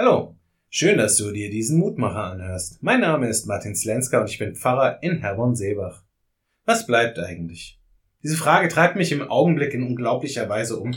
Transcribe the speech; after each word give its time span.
Hallo, 0.00 0.36
schön, 0.70 0.96
dass 0.96 1.16
du 1.16 1.32
dir 1.32 1.50
diesen 1.50 1.80
Mutmacher 1.80 2.22
anhörst. 2.22 2.80
Mein 2.84 3.00
Name 3.00 3.28
ist 3.28 3.46
Martin 3.46 3.74
Slenska 3.74 4.20
und 4.20 4.30
ich 4.30 4.38
bin 4.38 4.54
Pfarrer 4.54 5.02
in 5.02 5.18
Herborn-Seebach. 5.18 6.04
Was 6.64 6.86
bleibt 6.86 7.18
eigentlich? 7.18 7.80
Diese 8.22 8.36
Frage 8.36 8.68
treibt 8.68 8.94
mich 8.94 9.10
im 9.10 9.28
Augenblick 9.28 9.74
in 9.74 9.82
unglaublicher 9.82 10.48
Weise 10.48 10.76
um. 10.76 10.94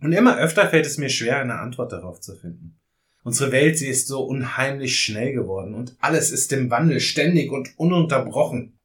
Und 0.00 0.12
immer 0.12 0.38
öfter 0.38 0.68
fällt 0.68 0.86
es 0.86 0.96
mir 0.96 1.08
schwer, 1.08 1.40
eine 1.40 1.58
Antwort 1.58 1.90
darauf 1.90 2.20
zu 2.20 2.36
finden. 2.36 2.78
Unsere 3.24 3.50
Welt, 3.50 3.78
sie 3.78 3.88
ist 3.88 4.06
so 4.06 4.22
unheimlich 4.22 4.96
schnell 4.96 5.32
geworden 5.32 5.74
und 5.74 5.96
alles 5.98 6.30
ist 6.30 6.52
im 6.52 6.70
Wandel, 6.70 7.00
ständig 7.00 7.50
und 7.50 7.76
ununterbrochen. 7.78 8.78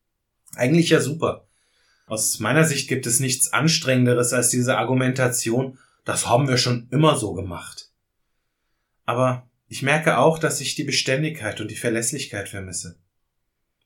Eigentlich 0.55 0.89
ja 0.89 1.01
super. 1.01 1.45
Aus 2.07 2.39
meiner 2.39 2.63
Sicht 2.63 2.89
gibt 2.89 3.05
es 3.05 3.19
nichts 3.19 3.53
Anstrengenderes 3.53 4.33
als 4.33 4.49
diese 4.49 4.79
Argumentation, 4.79 5.77
das 6.03 6.27
haben 6.27 6.47
wir 6.47 6.57
schon 6.57 6.87
immer 6.89 7.15
so 7.15 7.33
gemacht. 7.33 7.88
Aber 9.09 9.49
ich 9.67 9.81
merke 9.81 10.19
auch, 10.19 10.37
dass 10.37 10.61
ich 10.61 10.75
die 10.75 10.83
Beständigkeit 10.83 11.59
und 11.59 11.71
die 11.71 11.75
Verlässlichkeit 11.75 12.47
vermisse. 12.47 12.99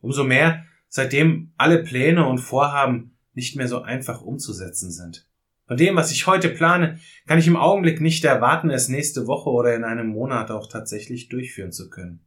Umso 0.01 0.25
mehr, 0.25 0.65
seitdem 0.89 1.53
alle 1.55 1.81
Pläne 1.81 2.27
und 2.27 2.39
Vorhaben 2.39 3.15
nicht 3.33 3.55
mehr 3.55 3.69
so 3.69 3.83
einfach 3.83 4.21
umzusetzen 4.21 4.91
sind. 4.91 5.25
Von 5.65 5.77
dem, 5.77 5.95
was 5.95 6.11
ich 6.11 6.27
heute 6.27 6.49
plane, 6.49 6.99
kann 7.25 7.39
ich 7.39 7.47
im 7.47 7.55
Augenblick 7.55 8.01
nicht 8.01 8.25
erwarten, 8.25 8.69
es 8.69 8.89
nächste 8.89 9.25
Woche 9.25 9.49
oder 9.49 9.73
in 9.73 9.85
einem 9.85 10.07
Monat 10.07 10.51
auch 10.51 10.67
tatsächlich 10.67 11.29
durchführen 11.29 11.71
zu 11.71 11.89
können. 11.89 12.19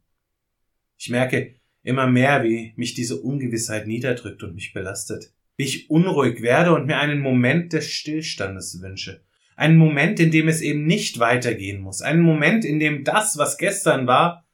Ich 0.97 1.11
merke 1.11 1.53
immer 1.83 2.07
mehr, 2.07 2.43
wie 2.43 2.73
mich 2.77 2.95
diese 2.95 3.21
Ungewissheit 3.21 3.85
niederdrückt 3.85 4.41
und 4.41 4.55
mich 4.55 4.73
belastet, 4.73 5.35
wie 5.55 5.65
ich 5.65 5.91
unruhig 5.91 6.41
werde 6.41 6.73
und 6.73 6.87
mir 6.87 6.97
einen 6.97 7.19
Moment 7.19 7.73
des 7.73 7.91
Stillstandes 7.91 8.81
wünsche, 8.81 9.23
einen 9.57 9.77
Moment, 9.77 10.19
in 10.19 10.31
dem 10.31 10.47
es 10.47 10.61
eben 10.61 10.85
nicht 10.85 11.19
weitergehen 11.19 11.81
muss. 11.81 12.01
Einen 12.01 12.21
Moment, 12.21 12.63
in 12.63 12.79
dem 12.79 13.03
das, 13.03 13.37
was 13.39 13.57
gestern 13.57 14.05
war, 14.05 14.45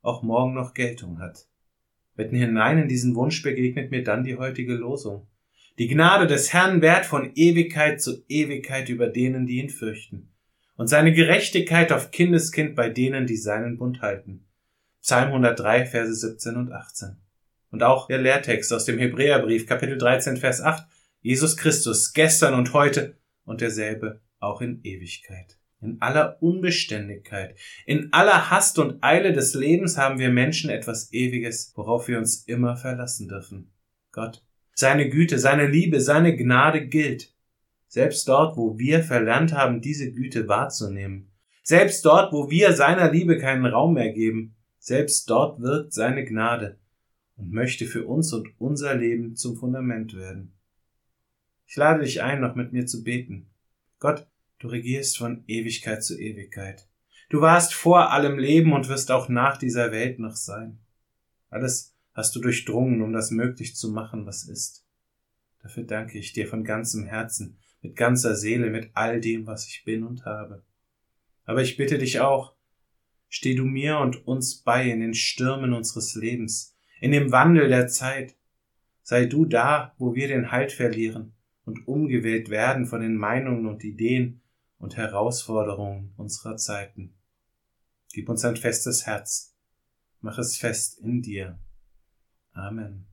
auch 0.00 0.22
morgen 0.22 0.54
noch 0.54 0.74
Geltung 0.74 1.18
hat. 1.18 1.48
Mitten 2.14 2.36
hinein 2.36 2.78
in 2.78 2.88
diesen 2.88 3.16
Wunsch 3.16 3.42
begegnet 3.42 3.90
mir 3.90 4.04
dann 4.04 4.22
die 4.22 4.36
heutige 4.36 4.74
Losung. 4.74 5.26
Die 5.78 5.88
Gnade 5.88 6.28
des 6.28 6.52
Herrn 6.52 6.82
währt 6.82 7.04
von 7.04 7.32
Ewigkeit 7.34 8.00
zu 8.00 8.24
Ewigkeit 8.28 8.88
über 8.88 9.08
denen, 9.08 9.44
die 9.46 9.58
ihn 9.58 9.70
fürchten. 9.70 10.30
Und 10.76 10.86
seine 10.86 11.12
Gerechtigkeit 11.12 11.90
auf 11.90 12.12
Kindeskind 12.12 12.76
bei 12.76 12.88
denen, 12.88 13.26
die 13.26 13.36
seinen 13.36 13.76
Bund 13.76 14.02
halten. 14.02 14.46
Psalm 15.02 15.28
103, 15.28 15.86
Verse 15.86 16.14
17 16.14 16.54
und 16.54 16.70
18. 16.70 17.16
Und 17.72 17.82
auch 17.82 18.06
der 18.06 18.18
Lehrtext 18.18 18.72
aus 18.72 18.84
dem 18.84 19.00
Hebräerbrief, 19.00 19.66
Kapitel 19.66 19.98
13, 19.98 20.36
Vers 20.36 20.60
8. 20.60 20.86
Jesus 21.22 21.56
Christus, 21.56 22.12
gestern 22.12 22.54
und 22.54 22.72
heute 22.72 23.16
und 23.44 23.60
derselbe 23.60 24.20
auch 24.44 24.60
in 24.60 24.80
Ewigkeit. 24.82 25.58
In 25.80 26.00
aller 26.00 26.42
Unbeständigkeit, 26.42 27.56
in 27.84 28.10
aller 28.12 28.50
Hast 28.50 28.78
und 28.78 29.02
Eile 29.02 29.32
des 29.32 29.54
Lebens 29.54 29.98
haben 29.98 30.18
wir 30.18 30.30
Menschen 30.30 30.70
etwas 30.70 31.12
Ewiges, 31.12 31.72
worauf 31.76 32.08
wir 32.08 32.16
uns 32.16 32.44
immer 32.44 32.76
verlassen 32.76 33.28
dürfen. 33.28 33.70
Gott. 34.10 34.42
Seine 34.74 35.08
Güte, 35.10 35.38
seine 35.38 35.66
Liebe, 35.66 36.00
seine 36.00 36.36
Gnade 36.36 36.86
gilt. 36.86 37.34
Selbst 37.86 38.26
dort, 38.28 38.56
wo 38.56 38.78
wir 38.78 39.02
verlernt 39.02 39.52
haben, 39.52 39.80
diese 39.80 40.10
Güte 40.10 40.48
wahrzunehmen. 40.48 41.30
Selbst 41.62 42.04
dort, 42.04 42.32
wo 42.32 42.50
wir 42.50 42.72
seiner 42.72 43.10
Liebe 43.10 43.38
keinen 43.38 43.66
Raum 43.66 43.94
mehr 43.94 44.12
geben. 44.12 44.56
Selbst 44.78 45.30
dort 45.30 45.60
wirkt 45.60 45.92
seine 45.92 46.24
Gnade 46.24 46.78
und 47.36 47.52
möchte 47.52 47.86
für 47.86 48.06
uns 48.06 48.32
und 48.32 48.48
unser 48.58 48.94
Leben 48.94 49.36
zum 49.36 49.56
Fundament 49.56 50.14
werden. 50.14 50.54
Ich 51.66 51.76
lade 51.76 52.04
dich 52.04 52.22
ein, 52.22 52.40
noch 52.40 52.54
mit 52.54 52.72
mir 52.72 52.86
zu 52.86 53.02
beten. 53.02 53.46
Gott, 53.98 54.26
Du 54.58 54.68
regierst 54.68 55.18
von 55.18 55.44
Ewigkeit 55.46 56.04
zu 56.04 56.18
Ewigkeit. 56.18 56.88
Du 57.30 57.40
warst 57.40 57.74
vor 57.74 58.12
allem 58.12 58.38
Leben 58.38 58.72
und 58.72 58.88
wirst 58.88 59.10
auch 59.10 59.28
nach 59.28 59.56
dieser 59.56 59.92
Welt 59.92 60.18
noch 60.18 60.36
sein. 60.36 60.78
Alles 61.50 61.94
hast 62.12 62.34
du 62.36 62.40
durchdrungen, 62.40 63.02
um 63.02 63.12
das 63.12 63.30
möglich 63.30 63.74
zu 63.74 63.90
machen, 63.90 64.26
was 64.26 64.44
ist. 64.48 64.86
Dafür 65.62 65.84
danke 65.84 66.18
ich 66.18 66.32
dir 66.32 66.46
von 66.46 66.62
ganzem 66.62 67.04
Herzen, 67.04 67.58
mit 67.80 67.96
ganzer 67.96 68.36
Seele, 68.36 68.70
mit 68.70 68.90
all 68.94 69.20
dem, 69.20 69.46
was 69.46 69.66
ich 69.66 69.84
bin 69.84 70.04
und 70.04 70.24
habe. 70.24 70.62
Aber 71.44 71.62
ich 71.62 71.76
bitte 71.76 71.98
dich 71.98 72.20
auch, 72.20 72.54
steh 73.28 73.54
du 73.54 73.64
mir 73.64 73.98
und 73.98 74.26
uns 74.26 74.62
bei 74.62 74.88
in 74.88 75.00
den 75.00 75.14
Stürmen 75.14 75.72
unseres 75.72 76.14
Lebens, 76.14 76.76
in 77.00 77.12
dem 77.12 77.32
Wandel 77.32 77.68
der 77.68 77.88
Zeit. 77.88 78.36
Sei 79.02 79.26
du 79.26 79.44
da, 79.44 79.94
wo 79.98 80.14
wir 80.14 80.28
den 80.28 80.52
Halt 80.52 80.72
verlieren 80.72 81.34
und 81.64 81.88
umgewählt 81.88 82.48
werden 82.48 82.86
von 82.86 83.00
den 83.00 83.16
Meinungen 83.16 83.66
und 83.66 83.84
Ideen, 83.84 84.40
und 84.84 84.98
Herausforderungen 84.98 86.12
unserer 86.18 86.58
Zeiten. 86.58 87.14
Gib 88.12 88.28
uns 88.28 88.44
ein 88.44 88.56
festes 88.56 89.06
Herz. 89.06 89.56
Mach 90.20 90.36
es 90.36 90.58
fest 90.58 91.00
in 91.00 91.22
dir. 91.22 91.58
Amen. 92.52 93.06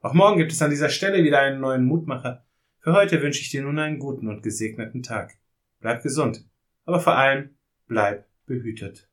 Auch 0.00 0.14
morgen 0.14 0.38
gibt 0.38 0.52
es 0.52 0.62
an 0.62 0.70
dieser 0.70 0.88
Stelle 0.88 1.24
wieder 1.24 1.40
einen 1.40 1.60
neuen 1.60 1.84
Mutmacher. 1.84 2.46
Für 2.78 2.92
heute 2.92 3.20
wünsche 3.22 3.40
ich 3.40 3.50
dir 3.50 3.62
nun 3.62 3.80
einen 3.80 3.98
guten 3.98 4.28
und 4.28 4.42
gesegneten 4.42 5.02
Tag. 5.02 5.34
Bleib 5.80 6.02
gesund, 6.04 6.48
aber 6.84 7.00
vor 7.00 7.16
allem 7.16 7.56
bleib 7.88 8.28
behütet. 8.46 9.08